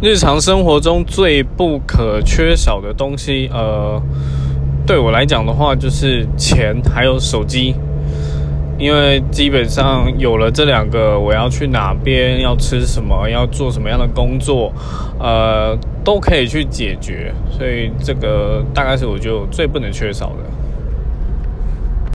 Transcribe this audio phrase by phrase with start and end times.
[0.00, 4.00] 日常生活中最不可缺少的东西呃
[4.86, 7.74] 对我来讲的话就是钱还有手机。
[8.78, 14.70] 因为基本上有了这两个我要去哪边要吃什么要做什么样的工作
[15.18, 20.44] 呃都可以去解决所以这个大概是我就最不能缺少的。